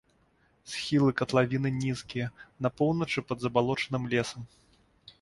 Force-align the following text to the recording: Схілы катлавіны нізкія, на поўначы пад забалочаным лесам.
Схілы 0.71 1.11
катлавіны 1.19 1.69
нізкія, 1.83 2.31
на 2.67 2.75
поўначы 2.81 3.19
пад 3.31 3.37
забалочаным 3.49 4.03
лесам. 4.17 4.53